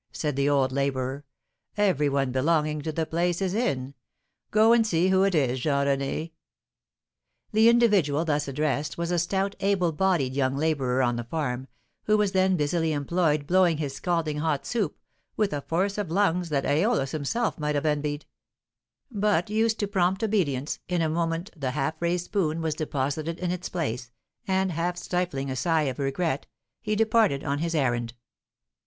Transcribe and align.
said 0.11 0.35
the 0.35 0.49
old 0.49 0.71
labourer; 0.71 1.25
"every 1.77 2.09
one 2.09 2.31
belonging 2.31 2.81
to 2.81 2.91
the 2.91 3.05
place 3.05 3.39
is 3.39 3.53
in. 3.53 3.93
Go 4.49 4.73
and 4.73 4.87
see 4.87 5.09
who 5.09 5.21
it 5.23 5.35
is, 5.35 5.59
Jean 5.59 5.85
René." 5.85 6.31
The 7.51 7.69
individual 7.69 8.25
thus 8.25 8.47
addressed 8.47 8.97
was 8.97 9.11
a 9.11 9.19
stout, 9.19 9.55
able 9.59 9.91
bodied 9.91 10.33
young 10.33 10.57
labourer 10.57 11.03
on 11.03 11.17
the 11.17 11.23
farm, 11.23 11.67
who 12.05 12.17
was 12.17 12.31
then 12.31 12.57
busily 12.57 12.93
employed 12.93 13.45
blowing 13.45 13.77
his 13.77 13.93
scalding 13.93 14.37
hot 14.39 14.65
soup, 14.65 14.97
with 15.37 15.53
a 15.53 15.61
force 15.61 15.99
of 15.99 16.09
lungs 16.09 16.49
that 16.49 16.63
Æolus 16.63 17.11
himself 17.11 17.59
might 17.59 17.75
have 17.75 17.85
envied; 17.85 18.25
but, 19.11 19.51
used 19.51 19.77
to 19.77 19.87
prompt 19.87 20.23
obedience, 20.23 20.79
in 20.87 21.03
a 21.03 21.09
moment 21.09 21.51
the 21.55 21.69
half 21.77 22.01
raised 22.01 22.25
spoon 22.25 22.59
was 22.59 22.73
deposited 22.73 23.37
in 23.37 23.51
its 23.51 23.69
place, 23.69 24.09
and, 24.47 24.71
half 24.71 24.97
stifling 24.97 25.51
a 25.51 25.55
sigh 25.55 25.83
of 25.83 25.99
regret, 25.99 26.47
he 26.81 26.95
departed 26.95 27.43
on 27.43 27.59
his 27.59 27.75
errand. 27.75 28.15